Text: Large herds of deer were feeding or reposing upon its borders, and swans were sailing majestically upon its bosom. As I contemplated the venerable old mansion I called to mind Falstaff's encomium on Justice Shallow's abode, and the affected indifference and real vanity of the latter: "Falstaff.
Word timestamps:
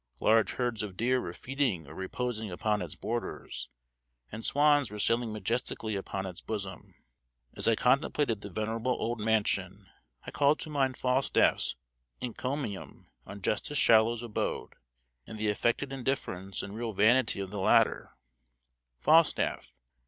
Large 0.19 0.53
herds 0.53 0.81
of 0.81 0.97
deer 0.97 1.21
were 1.21 1.31
feeding 1.31 1.87
or 1.87 1.93
reposing 1.93 2.49
upon 2.49 2.81
its 2.81 2.95
borders, 2.95 3.69
and 4.31 4.43
swans 4.43 4.89
were 4.89 4.97
sailing 4.97 5.31
majestically 5.31 5.95
upon 5.95 6.25
its 6.25 6.41
bosom. 6.41 6.95
As 7.55 7.67
I 7.67 7.75
contemplated 7.75 8.41
the 8.41 8.49
venerable 8.49 8.93
old 8.93 9.19
mansion 9.19 9.91
I 10.25 10.31
called 10.31 10.57
to 10.61 10.71
mind 10.71 10.97
Falstaff's 10.97 11.75
encomium 12.19 13.11
on 13.27 13.43
Justice 13.43 13.77
Shallow's 13.77 14.23
abode, 14.23 14.73
and 15.27 15.37
the 15.37 15.49
affected 15.49 15.93
indifference 15.93 16.63
and 16.63 16.75
real 16.75 16.93
vanity 16.93 17.39
of 17.39 17.51
the 17.51 17.59
latter: 17.59 18.17
"Falstaff. 18.97 19.75